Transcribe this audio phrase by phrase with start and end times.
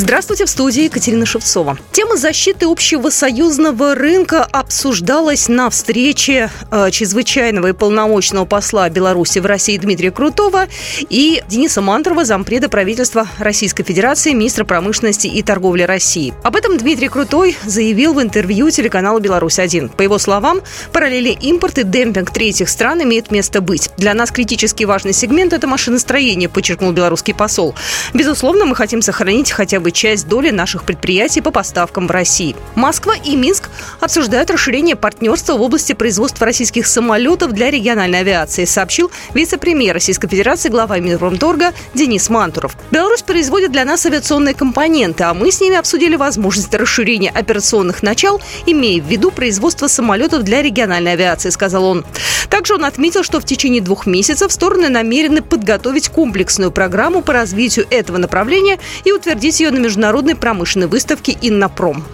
[0.00, 1.76] Здравствуйте, в студии Екатерина Шевцова.
[1.92, 9.44] Тема защиты общего союзного рынка обсуждалась на встрече э, чрезвычайного и полномочного посла Беларуси в
[9.44, 10.68] России Дмитрия Крутого
[11.10, 16.32] и Дениса Мантрова, зампреда правительства Российской Федерации, министра промышленности и торговли России.
[16.44, 19.96] Об этом Дмитрий Крутой заявил в интервью телеканалу «Беларусь-1».
[19.96, 20.62] По его словам,
[20.94, 23.90] параллели импорт и демпинг третьих стран имеют место быть.
[23.98, 27.74] Для нас критически важный сегмент– это машиностроение, подчеркнул белорусский посол.
[28.14, 32.56] Безусловно, мы хотим сохранить хотя бы бы часть доли наших предприятий по поставкам в России.
[32.74, 33.68] Москва и Минск
[34.00, 40.68] обсуждают расширение партнерства в области производства российских самолетов для региональной авиации, сообщил вице-премьер Российской Федерации,
[40.68, 42.76] глава Минпромторга Денис Мантуров.
[42.90, 48.40] Беларусь производит для нас авиационные компоненты, а мы с ними обсудили возможность расширения операционных начал,
[48.66, 52.04] имея в виду производство самолетов для региональной авиации, сказал он.
[52.50, 57.86] Также он отметил, что в течение двух месяцев стороны намерены подготовить комплексную программу по развитию
[57.90, 62.04] этого направления и утвердить ее на международной промышленной выставке «Иннопром».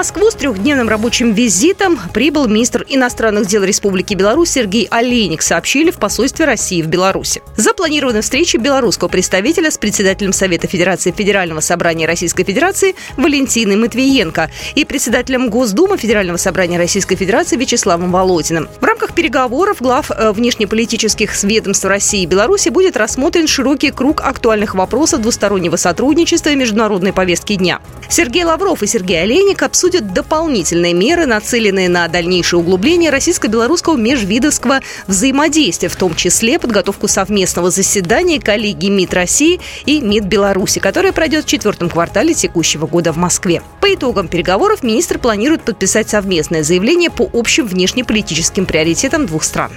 [0.00, 5.96] Москву с трехдневным рабочим визитом прибыл министр иностранных дел Республики Беларусь Сергей Олейник, сообщили в
[5.96, 7.42] посольстве России в Беларуси.
[7.54, 14.86] Запланирована встреча белорусского представителя с председателем Совета Федерации Федерального собрания Российской Федерации Валентиной Матвиенко и
[14.86, 18.70] председателем Госдумы Федерального собрания Российской Федерации Вячеславом Володиным.
[18.80, 24.74] В рамках переговоров глав э, внешнеполитических ведомств России и Беларуси будет рассмотрен широкий круг актуальных
[24.74, 27.80] вопросов двустороннего сотрудничества и международной повестки дня.
[28.10, 35.88] Сергей Лавров и Сергей Олейник обсудят дополнительные меры, нацеленные на дальнейшее углубление российско-белорусского межвидовского взаимодействия,
[35.88, 41.48] в том числе подготовку совместного заседания коллегии МИД России и МИД Беларуси, которое пройдет в
[41.48, 43.62] четвертом квартале текущего года в Москве.
[43.80, 48.89] По итогам переговоров министр планирует подписать совместное заявление по общим внешнеполитическим приоритетам
[49.26, 49.70] двух стран.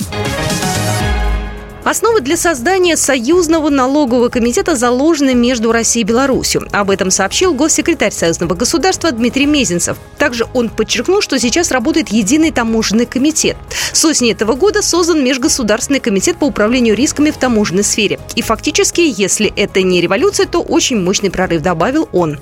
[1.83, 6.65] Основы для создания союзного налогового комитета заложены между Россией и Беларусью.
[6.71, 9.97] Об этом сообщил госсекретарь Союзного государства Дмитрий Мезенцев.
[10.17, 13.57] Также он подчеркнул, что сейчас работает единый таможенный комитет.
[13.91, 18.17] С осени этого года создан Межгосударственный комитет по управлению рисками в таможенной сфере.
[18.35, 22.39] И фактически, если это не революция, то очень мощный прорыв, добавил он.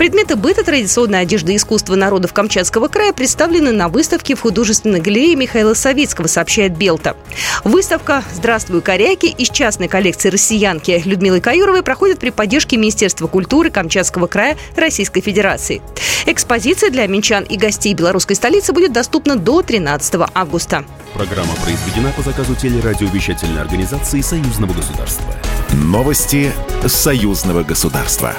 [0.00, 5.36] Предметы быта, традиционной одежды и искусства народов Камчатского края представлены на выставке в художественной галерее
[5.36, 7.18] Михаила Савицкого, сообщает Белта.
[7.64, 14.26] Выставка «Здравствуй, коряки» из частной коллекции россиянки Людмилы Каюровой проходит при поддержке Министерства культуры Камчатского
[14.26, 15.82] края Российской Федерации.
[16.24, 20.86] Экспозиция для минчан и гостей белорусской столицы будет доступна до 13 августа.
[21.12, 25.26] Программа произведена по заказу телерадиовещательной организации Союзного государства.
[25.74, 26.52] Новости
[26.86, 28.34] Союзного государства.